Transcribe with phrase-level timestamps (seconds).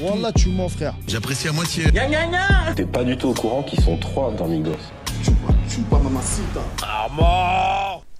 [0.00, 0.94] Wallah, tu mens, frère.
[1.06, 1.84] J'apprécie à moitié.
[2.76, 4.72] T'es pas du tout au courant qu'ils sont trois dans Migos.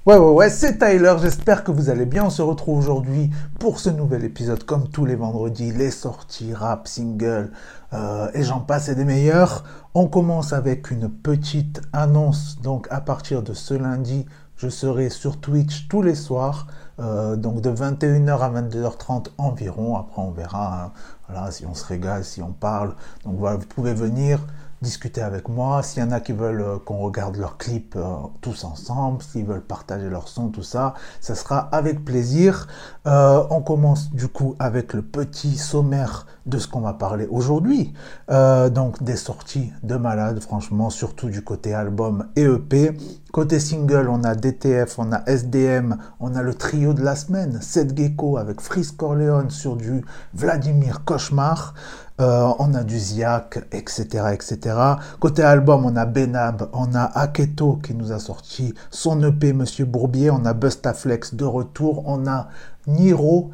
[0.07, 2.25] Ouais, ouais, ouais, c'est Tyler, j'espère que vous allez bien.
[2.25, 3.31] On se retrouve aujourd'hui
[3.61, 7.51] pour ce nouvel épisode, comme tous les vendredis, les sorties, rap, single,
[7.93, 9.65] euh, et j'en passe et des meilleurs.
[9.95, 14.25] On commence avec une petite annonce, donc à partir de ce lundi,
[14.59, 16.67] je serai sur Twitch tous les soirs,
[16.99, 19.97] euh, donc de 21h à 22h30 environ.
[19.97, 20.93] Après, on verra hein,
[21.29, 22.95] voilà, si on se régale, si on parle.
[23.25, 24.41] Donc voilà, vous pouvez venir
[24.83, 25.83] discuter avec moi.
[25.83, 29.45] S'il y en a qui veulent euh, qu'on regarde leurs clips euh, tous ensemble, s'ils
[29.45, 32.69] veulent partager leur son, tout ça, ça sera avec plaisir.
[33.07, 37.93] Euh, on commence du coup avec le petit sommaire de ce qu'on va parler aujourd'hui.
[38.29, 42.97] Donc des sorties de malades, franchement, surtout du côté album et EP.
[43.33, 47.61] Côté single, on a DTF, on a SDM, on a le trio de la semaine,
[47.61, 50.03] Seth Gecko avec Freeze Corleone sur du
[50.33, 51.75] Vladimir Cauchemar.
[52.21, 54.77] Euh, on a du Ziak, etc., etc.
[55.21, 59.85] Côté album, on a Benab, on a Aketo qui nous a sorti son EP Monsieur
[59.85, 62.49] Bourbier, on a Bustaflex de retour, on a
[62.89, 63.53] Niro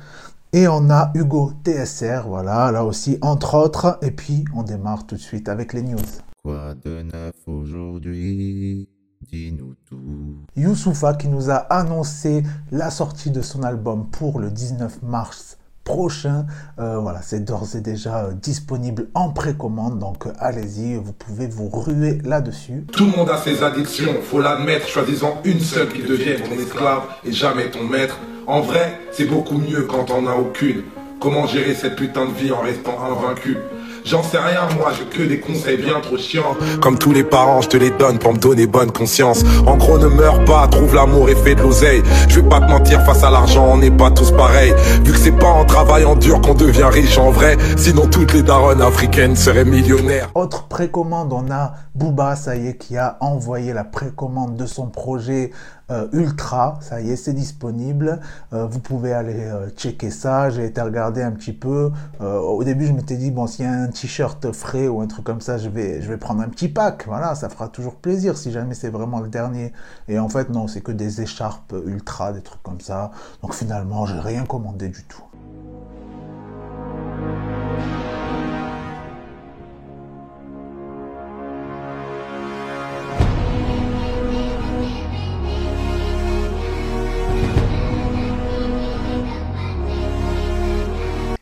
[0.55, 3.98] et on a Hugo TSR, voilà, là aussi, entre autres.
[4.01, 5.98] Et puis, on démarre tout de suite avec les news.
[6.42, 8.89] Quoi de neuf aujourd'hui?
[9.31, 10.37] Dis-nous tout.
[10.57, 16.47] Youssoufa qui nous a annoncé la sortie de son album pour le 19 mars prochain.
[16.79, 21.47] Euh, voilà, c'est d'ores et déjà euh, disponible en précommande, donc euh, allez-y, vous pouvez
[21.47, 22.87] vous ruer là-dessus.
[22.93, 27.03] Tout le monde a ses addictions, faut l'admettre, choisissant une seule qui devienne ton esclave
[27.25, 28.19] et jamais ton maître.
[28.47, 30.83] En vrai, c'est beaucoup mieux quand on a aucune.
[31.21, 33.57] Comment gérer cette putain de vie en restant invaincu?
[34.05, 36.55] J'en sais rien, moi, j'ai que des conseils bien trop chiants.
[36.83, 39.43] Comme tous les parents, je te les donne pour me donner bonne conscience.
[39.67, 42.03] En gros, ne meurs pas, trouve l'amour et fais de l'oseille.
[42.29, 44.75] Je vais pas te mentir, face à l'argent, on n'est pas tous pareils.
[45.05, 47.57] Vu que c'est pas en travaillant dur qu'on devient riche en vrai.
[47.79, 50.31] Sinon, toutes les daronnes africaines seraient millionnaires.
[50.35, 54.89] Autre précommande, on a Booba, ça y est, qui a envoyé la précommande de son
[54.89, 55.51] projet
[55.91, 58.20] euh, Ultra, ça y est, c'est disponible.
[58.55, 60.48] Euh, vous pouvez aller euh, checker ça.
[60.48, 61.91] J'ai été regarder un petit peu.
[62.20, 65.57] Au début, je m'étais dit bon, a un t-shirt frais ou un truc comme ça,
[65.57, 67.07] je vais, je vais prendre un petit pack.
[67.07, 69.73] Voilà, ça fera toujours plaisir si jamais c'est vraiment le dernier.
[70.09, 73.11] Et en fait, non, c'est que des écharpes Ultra, des trucs comme ça.
[73.43, 75.23] Donc finalement, j'ai rien commandé du tout.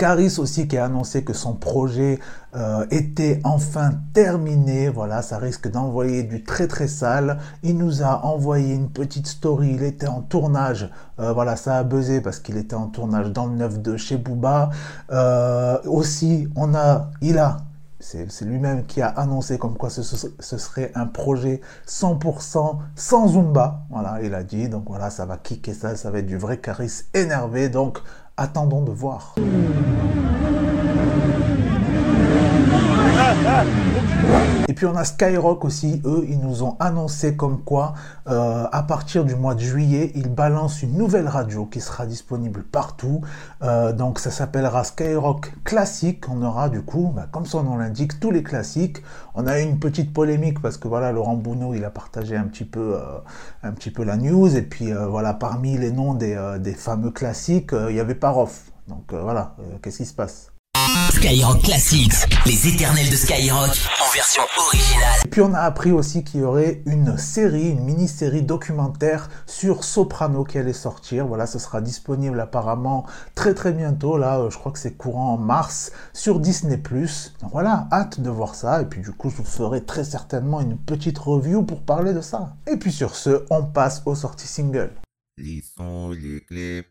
[0.03, 2.19] Caris aussi qui a annoncé que son projet
[2.57, 4.89] euh, était enfin terminé.
[4.89, 7.39] Voilà, ça risque d'envoyer du très très sale.
[7.63, 9.75] Il nous a envoyé une petite story.
[9.75, 10.91] Il était en tournage.
[11.21, 14.17] Euh, voilà, ça a buzzé parce qu'il était en tournage dans le 9 de chez
[14.17, 14.71] Booba.
[15.13, 17.59] Euh, aussi, on a, il a
[18.03, 23.85] c'est lui-même qui a annoncé comme quoi ce, serait un projet 100% sans Zumba.
[23.91, 24.69] Voilà, il a dit.
[24.69, 27.69] Donc voilà, ça va kicker ça, ça va être du vrai Caris énervé.
[27.69, 28.01] Donc
[28.37, 29.35] attendons de voir.
[34.69, 37.95] Et puis on a Skyrock aussi, eux, ils nous ont annoncé comme quoi,
[38.29, 42.63] euh, à partir du mois de juillet, ils balancent une nouvelle radio qui sera disponible
[42.63, 43.23] partout.
[43.63, 46.29] Euh, donc ça s'appellera Skyrock Classique.
[46.29, 49.03] On aura du coup, bah, comme son nom l'indique, tous les classiques.
[49.35, 52.45] On a eu une petite polémique parce que voilà, Laurent Bounot, il a partagé un
[52.45, 53.19] petit peu, euh,
[53.63, 54.57] un petit peu la news.
[54.57, 58.71] Et puis voilà, parmi les noms des, des fameux classiques, il y avait Paroff.
[58.89, 60.52] Donc voilà, qu'est-ce qui se passe?
[61.11, 63.71] Skyrock Classics, les éternels de Skyrock
[64.01, 65.21] en version originale.
[65.25, 69.85] Et puis on a appris aussi qu'il y aurait une série, une mini-série documentaire sur
[69.85, 71.27] Soprano qui allait sortir.
[71.27, 74.19] Voilà, ce sera disponible apparemment très très bientôt.
[74.19, 76.79] Là, je crois que c'est courant en mars sur Disney+.
[76.79, 78.83] Donc voilà, hâte de voir ça.
[78.83, 82.21] Et puis du coup, je vous ferai très certainement une petite review pour parler de
[82.21, 82.57] ça.
[82.67, 84.95] Et puis sur ce, on passe aux sorties singles.
[85.39, 86.87] Les sons, les clips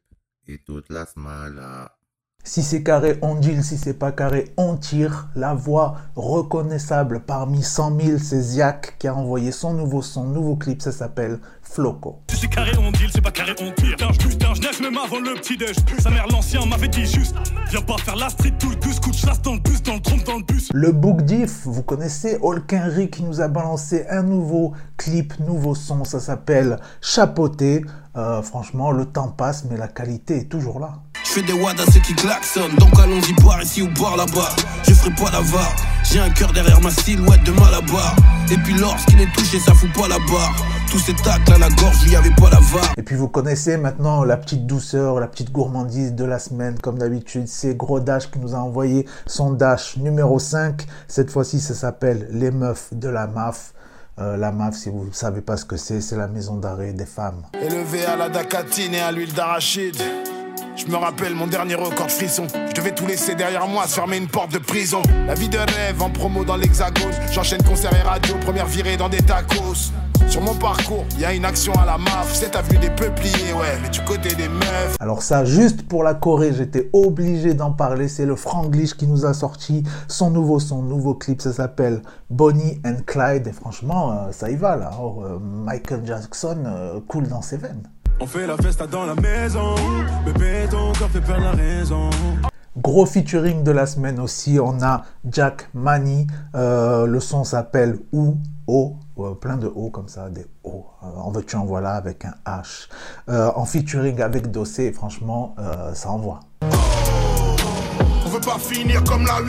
[0.47, 1.91] et toute la smala.
[2.43, 3.63] Si c'est carré, on deal.
[3.63, 5.27] Si c'est pas carré, on tire.
[5.35, 10.55] La voix reconnaissable parmi 100 000, c'est Ziak qui a envoyé son nouveau son, nouveau
[10.55, 10.81] clip.
[10.81, 12.19] Ça s'appelle Floco.
[12.31, 13.95] Si c'est carré, on deal, c'est pas carré, on tire.
[13.95, 15.75] Putain, je putain, je naisse même avant le petit déj.
[15.99, 17.35] Sa mère, l'ancien, m'avait dit juste.
[17.69, 19.93] Viens pas faire la street, tout le bus, coup de chasse dans le bus, dans
[19.93, 20.69] le trompe, dans le bus.
[20.73, 26.03] Le Book Diff, vous connaissez Olkenry qui nous a balancé un nouveau clip, nouveau son.
[26.05, 27.85] Ça s'appelle Chapeauté.
[28.17, 30.95] Euh, franchement, le temps passe, mais la qualité est toujours là.
[31.33, 32.75] Je fais des wads à ceux qui klaxonnent.
[32.75, 34.49] Donc allons-y boire ici ou boire là-bas.
[34.85, 35.73] Je ferai pas la var.
[36.03, 38.17] J'ai un cœur derrière ma silhouette de malabar.
[38.51, 40.53] Et puis lorsqu'il est touché, ça fout pas la barre.
[40.91, 42.93] Tous ces tacles à la gorge, lui avait pas la var.
[42.97, 46.97] Et puis vous connaissez maintenant la petite douceur, la petite gourmandise de la semaine, comme
[46.99, 47.47] d'habitude.
[47.47, 50.85] C'est Gros Dash qui nous a envoyé son Dash numéro 5.
[51.07, 53.71] Cette fois-ci, ça s'appelle Les Meufs de la MAF.
[54.19, 56.91] Euh, la MAF, si vous ne savez pas ce que c'est, c'est la maison d'arrêt
[56.91, 57.43] des femmes.
[57.53, 59.95] Élevé à la dacatine et à l'huile d'arachide.
[60.75, 62.47] Je me rappelle mon dernier record de frisson.
[62.69, 65.01] Je devais tout laisser derrière moi, se fermer une porte de prison.
[65.27, 67.11] La vie de rêve en promo dans l'hexagone.
[67.31, 69.91] J'enchaîne concert et radio, première virée dans des tacos.
[70.31, 72.33] Sur mon parcours, il y a une action à la MAF.
[72.33, 74.95] C'est vu des peupliers, ouais, mais du côté des meufs.
[74.99, 78.07] Alors ça, juste pour la Corée, j'étais obligé d'en parler.
[78.07, 81.41] C'est le Franglish qui nous a sorti son nouveau son, nouveau clip.
[81.41, 83.45] Ça s'appelle Bonnie and Clyde.
[83.47, 84.91] Et franchement, euh, ça y va là.
[85.01, 87.83] Oh, euh, Michael Jackson euh, coule dans ses veines.
[88.23, 89.73] On fait la festa dans la maison,
[90.23, 92.11] bébé ton corps fait perdre la raison.
[92.77, 98.37] Gros featuring de la semaine aussi, on a Jack Mani, le son s'appelle Ou
[98.67, 98.95] O,
[99.41, 100.85] plein de O comme ça, des O.
[101.01, 102.89] en veux-tu en voilà avec un H.
[103.27, 105.55] en featuring avec Dossé, franchement,
[105.95, 106.41] ça envoie.
[108.23, 109.41] On veut pas finir comme la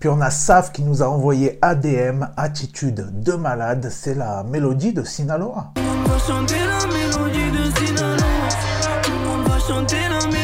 [0.00, 3.88] puis on a Saf qui nous a envoyé ADM, Attitude de malade.
[3.90, 5.72] C'est la mélodie de Sinaloa.
[5.76, 8.16] On va chanter la mélodie de Sinaloa.
[9.26, 10.35] On va chanter la mélodie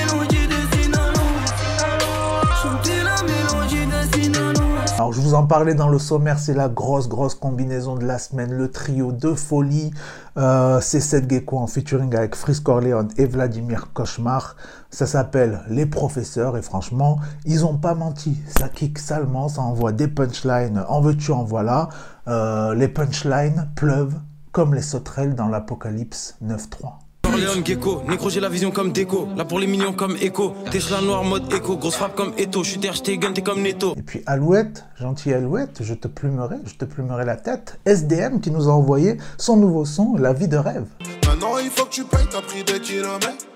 [5.02, 8.20] Alors je vous en parlais dans le sommaire, c'est la grosse grosse combinaison de la
[8.20, 9.90] semaine, le trio de folie.
[10.36, 14.54] Euh, c'est Seth Gecko en featuring avec Fris Corleone et Vladimir Cauchemar.
[14.90, 18.38] Ça s'appelle Les Professeurs et franchement, ils ont pas menti.
[18.56, 20.84] Ça kick salement, ça envoie des punchlines.
[20.86, 21.88] En veux-tu, en voilà.
[22.28, 24.14] Euh, les punchlines pleuvent
[24.52, 27.01] comme les sauterelles dans l'Apocalypse 9.3.
[27.36, 31.00] Léon Gecko, Nécro j'ai la vision comme déco, là pour les millions comme écho, Tesla
[31.00, 33.94] noir mode écho, grosse frappe comme Eto, je suis terre, gun, t'es comme Neto.
[33.96, 37.78] Et puis Alouette, gentil Alouette, je te plumerai, je te plumerai la tête.
[37.86, 40.84] SDM qui nous a envoyé son nouveau son, La vie de rêve.
[41.26, 43.51] Maintenant il faut que tu payes ta prix de kilomètres.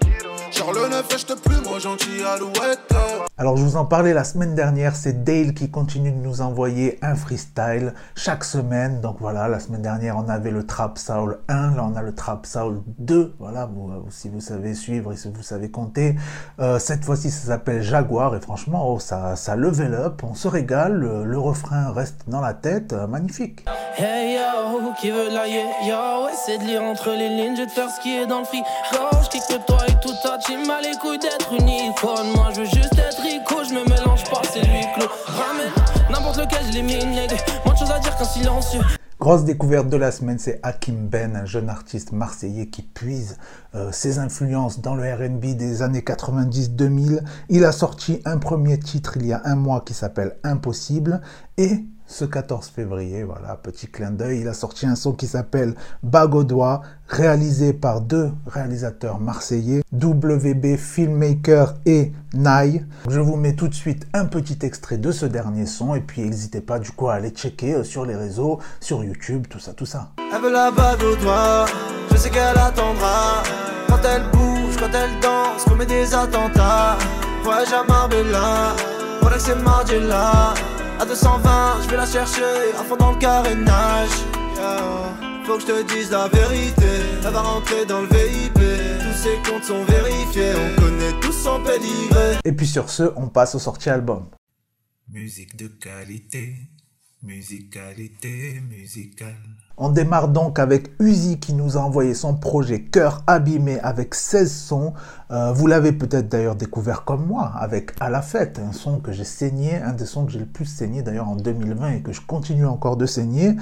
[3.38, 6.98] Alors je vous en parlais la semaine dernière, c'est Dale qui continue de nous envoyer
[7.02, 9.00] un freestyle chaque semaine.
[9.00, 12.14] Donc voilà, la semaine dernière on avait le Trap Soul 1, là on a le
[12.14, 13.34] Trap Soul 2.
[13.38, 16.16] Voilà, vous, euh, si vous savez suivre et si vous savez compter.
[16.60, 20.48] Euh, cette fois-ci ça s'appelle Jaguar et franchement oh, ça, ça level up, on se
[20.48, 23.66] régale, le, refrain reste dans la tête, euh, magnifique.
[23.98, 27.72] Hey yo, qui veut la yo, essaie de lire entre les lignes, je vais te
[27.72, 28.62] faire ce qui est dans le free.
[28.92, 30.14] je kick toi et tout
[30.82, 31.50] les couilles d'être.
[32.36, 33.22] Moi je veux juste être
[33.68, 34.84] je me mélange pas, c'est lui.
[35.26, 35.72] Ramène
[36.10, 38.80] n'importe lequel, je à dire qu'un silencieux.
[39.18, 43.38] Grosse découverte de la semaine, c'est Hakim Ben, un jeune artiste marseillais qui puise
[43.74, 47.22] euh, ses influences dans le RB des années 90-2000.
[47.48, 51.22] Il a sorti un premier titre il y a un mois qui s'appelle Impossible
[51.56, 55.74] et ce 14 février, voilà, petit clin d'œil, il a sorti un son qui s'appelle
[56.02, 62.84] Bagodois, réalisé par deux réalisateurs marseillais, WB Filmmaker et Nai.
[63.08, 66.22] Je vous mets tout de suite un petit extrait de ce dernier son et puis
[66.22, 69.72] n'hésitez pas du coup à aller checker euh, sur les réseaux, sur YouTube, tout ça,
[69.72, 70.10] tout ça.
[80.98, 84.10] À 220, je vais la chercher à fond dans le carénage.
[85.44, 86.86] Faut que je te dise la vérité.
[87.24, 88.54] Elle va rentrer dans le VIP.
[88.54, 90.52] Tous ses comptes sont vérifiés.
[90.54, 92.38] On connaît tous son pédigré.
[92.44, 94.28] Et puis sur ce, on passe aux sorties albums.
[95.08, 96.56] Musique de qualité,
[97.26, 99.34] musicalité musicale.
[99.78, 104.50] On démarre donc avec Uzi qui nous a envoyé son projet Cœur abîmé avec 16
[104.50, 104.94] sons.
[105.30, 109.12] Euh, vous l'avez peut-être d'ailleurs découvert comme moi avec À la fête, un son que
[109.12, 112.12] j'ai saigné, un des sons que j'ai le plus saigné d'ailleurs en 2020 et que
[112.12, 113.54] je continue encore de saigner.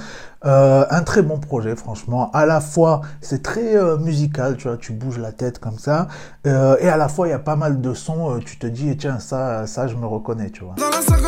[0.45, 2.31] Euh, un très bon projet franchement.
[2.33, 6.07] À la fois c'est très euh, musical, tu vois, tu bouges la tête comme ça.
[6.45, 9.19] et à la fois il y a pas mal de sons, tu te dis tiens
[9.19, 10.75] ça, ça je me reconnais, tu vois.
[10.77, 11.23] Dans la salle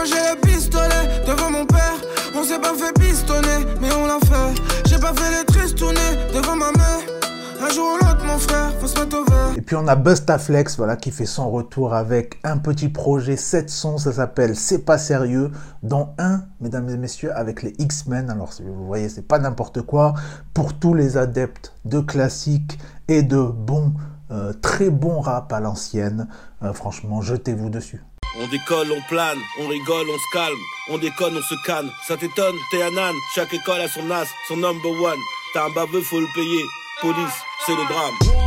[9.57, 13.69] Et puis on a Bustaflex, voilà, qui fait son retour avec un petit projet, 7
[13.69, 15.51] sons, ça s'appelle C'est pas sérieux,
[15.83, 18.31] dont un, mesdames et messieurs, avec les X-Men.
[18.31, 20.15] Alors vous voyez, c'est pas n'importe quoi.
[20.55, 23.95] Pour tous les adeptes de classiques et de bons,
[24.31, 26.29] euh, très bons rap à l'ancienne,
[26.63, 28.05] euh, franchement, jetez-vous dessus.
[28.39, 31.91] On décolle, on plane, on rigole, on se calme, on déconne, on se canne.
[32.07, 35.19] Ça t'étonne, t'es un âne, chaque école a son as, son number one.
[35.55, 36.63] T'as un baveux, faut le payer.
[37.01, 38.46] Police, c'est le drame.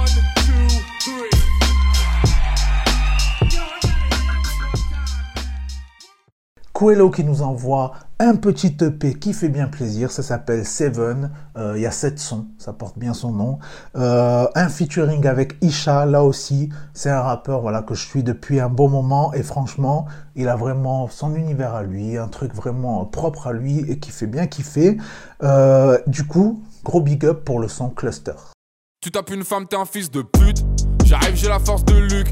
[6.79, 11.73] Coelho qui nous envoie un petit EP qui fait bien plaisir, ça s'appelle Seven, euh,
[11.75, 13.59] il y a sept sons, ça porte bien son nom.
[13.97, 18.61] Euh, un featuring avec Isha, là aussi, c'est un rappeur voilà, que je suis depuis
[18.61, 20.05] un bon moment et franchement,
[20.37, 24.11] il a vraiment son univers à lui, un truc vraiment propre à lui et qui
[24.11, 24.95] fait bien kiffer.
[25.43, 28.35] Euh, du coup, gros big up pour le son Cluster.
[29.01, 30.63] Tu tapes une femme, t'es un fils de pute.
[31.03, 32.29] J'arrive, j'ai la force de Luc.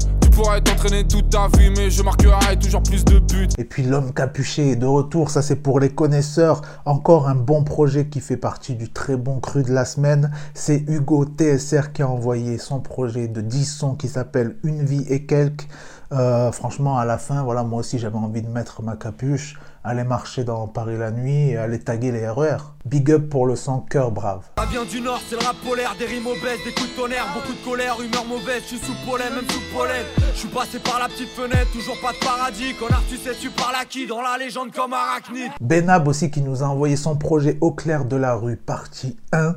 [1.90, 3.48] Je marquerai toujours plus de buts.
[3.58, 6.62] Et puis l'homme capuché est de retour, ça c'est pour les connaisseurs.
[6.84, 10.30] Encore un bon projet qui fait partie du très bon cru de la semaine.
[10.54, 15.04] C'est Hugo TSR qui a envoyé son projet de 10 sons qui s'appelle Une vie
[15.08, 15.66] et quelques.
[16.12, 20.04] Euh, franchement, à la fin, voilà, moi aussi j'avais envie de mettre ma capuche, aller
[20.04, 22.58] marcher dans Paris la nuit et aller taguer les RER.
[22.84, 24.44] Big up pour le son cœur brave.
[24.70, 27.54] Vient du nord, c'est le rap polaire, des rimes obèses, des coups de tonnerre, beaucoup
[27.54, 30.04] de colère, humeur mauvaise, je suis sous pollen, même sous pollen.
[30.34, 32.74] Je suis passé par la petite fenêtre, toujours pas de paradis.
[32.78, 35.52] Connard, tu sais, tu parles à qui Dans la légende comme arachnide.
[35.62, 39.54] Benab aussi qui nous a envoyé son projet Au clair de la rue, partie 1.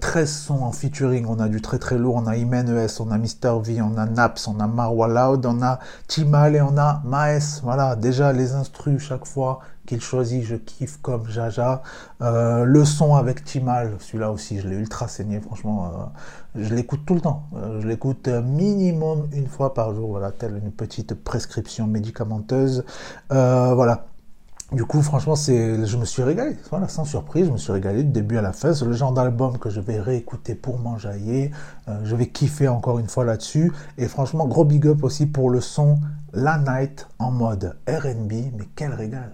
[0.00, 3.10] 13 sons en featuring, on a du très très lourd, on a Imen ES, on
[3.10, 6.78] a Mr V, on a Naps, on a Marwa Loud, on a Timal et on
[6.78, 7.60] a Maes.
[7.64, 11.82] Voilà, déjà les instrus chaque fois qu'il choisit, je kiffe comme Jaja.
[12.22, 17.00] Euh, le son avec Timal, celui-là aussi, je l'ai ultra saigné, franchement, euh, je l'écoute
[17.06, 17.44] tout le temps.
[17.54, 22.84] Euh, je l'écoute minimum une fois par jour, voilà, telle une petite prescription médicamenteuse.
[23.30, 24.06] voilà.
[24.72, 26.56] Du coup, franchement, je me suis régalé.
[26.70, 28.72] Voilà, sans surprise, je me suis régalé du début à la fin.
[28.72, 31.52] C'est le genre d'album que je vais réécouter pour m'enjailler.
[32.02, 33.72] je vais kiffer encore une fois là-dessus.
[33.98, 36.00] Et franchement, gros big up aussi pour le son
[36.32, 38.32] La Night en mode R&B.
[38.56, 39.30] Mais quel régal!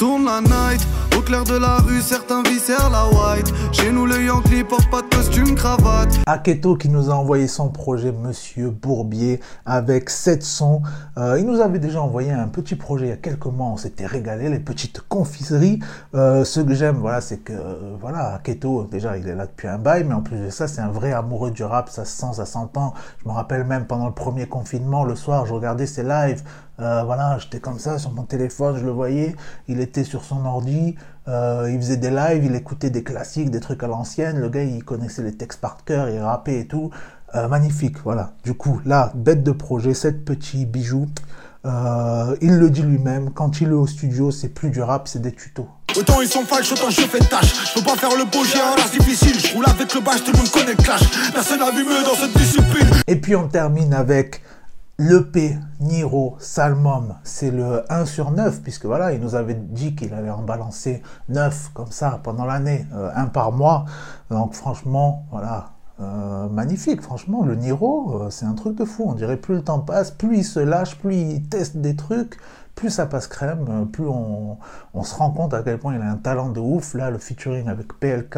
[0.00, 0.80] Tourne la night,
[1.18, 3.52] au clair de la rue, certains viscèrent la white.
[3.70, 6.20] Chez nous, le Yankee porte pas de costume, cravate.
[6.24, 10.80] Aketo qui nous a envoyé son projet Monsieur Bourbier avec 7 sons.
[11.18, 13.76] Euh, il nous avait déjà envoyé un petit projet il y a quelques mois, on
[13.76, 15.80] s'était régalé, les petites confiseries.
[16.14, 19.68] Euh, ce que j'aime, voilà, c'est que, euh, voilà, Aketo, déjà, il est là depuis
[19.68, 22.16] un bail, mais en plus de ça, c'est un vrai amoureux du rap, ça se
[22.16, 22.94] sent, ça s'entend.
[23.22, 26.42] Je me rappelle même pendant le premier confinement, le soir, je regardais ses lives.
[26.80, 29.36] Euh, voilà, j'étais comme ça sur mon téléphone, je le voyais.
[29.68, 30.94] Il était sur son ordi,
[31.28, 34.38] euh, il faisait des lives, il écoutait des classiques, des trucs à l'ancienne.
[34.38, 36.90] Le gars, il connaissait les textes par cœur, il rappait et tout.
[37.34, 38.32] Euh, magnifique, voilà.
[38.44, 41.06] Du coup, là, bête de projet, sept petits bijoux.
[41.64, 45.32] il le dit lui-même, quand il est au studio, c'est plus du rap, c'est des
[45.32, 45.68] tutos.
[45.96, 47.52] Autant ils sont falches, autant je fais tâche.
[47.68, 49.38] Je peux pas faire le beau, j'ai un ras difficile.
[49.38, 51.02] Je roule avec le bâche, tout le monde connaît le clash.
[51.32, 52.88] Personne n'a vu mieux dans cette discipline.
[53.08, 54.40] Et puis on termine avec
[55.02, 60.12] L'EP Niro Salmom, c'est le 1 sur 9, puisque voilà, il nous avait dit qu'il
[60.12, 63.86] allait en balancer 9 comme ça pendant l'année, euh, un par mois.
[64.28, 67.00] Donc franchement, voilà, euh, magnifique.
[67.00, 69.04] Franchement, le Niro, euh, c'est un truc de fou.
[69.06, 72.36] On dirait plus le temps passe, plus il se lâche, plus il teste des trucs,
[72.74, 74.58] plus ça passe crème, plus on
[75.02, 76.92] se rend compte à quel point il a un talent de ouf.
[76.92, 78.36] Là, le featuring avec PLK,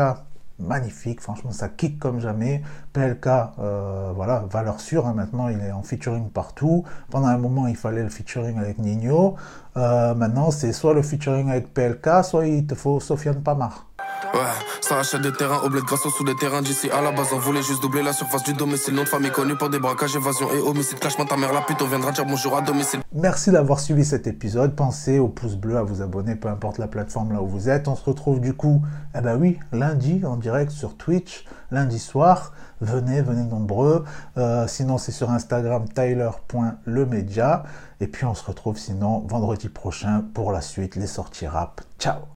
[0.58, 2.62] magnifique, franchement ça kick comme jamais.
[2.92, 3.26] PLK,
[3.58, 5.14] euh, voilà, valeur sûre, hein.
[5.14, 6.84] maintenant il est en featuring partout.
[7.10, 9.36] Pendant un moment il fallait le featuring avec Nino.
[9.76, 13.91] Euh, maintenant c'est soit le featuring avec PLK, soit il te faut Sofiane Pamar.
[14.34, 14.40] Ouais,
[14.80, 17.28] ça achète des terrains au bled grâce aux sous des terrains d'ici à la base.
[17.32, 18.94] On voulait juste doubler la surface du domicile.
[18.94, 21.00] Nom de famille connu pour des braquages, évasion et homicide.
[21.00, 23.00] Clashement ta mère la pute, on viendra dire bonjour à domicile.
[23.12, 24.74] Merci d'avoir suivi cet épisode.
[24.74, 27.88] Pensez au pouce bleu, à vous abonner, peu importe la plateforme là où vous êtes.
[27.88, 28.82] On se retrouve du coup,
[29.16, 32.52] eh ben oui, lundi en direct sur Twitch, lundi soir.
[32.80, 34.04] Venez, venez nombreux.
[34.38, 37.64] Euh, sinon, c'est sur Instagram tyler.lemedia.
[38.00, 41.80] Et puis, on se retrouve sinon vendredi prochain pour la suite, les sorties rap.
[41.98, 42.22] Ciao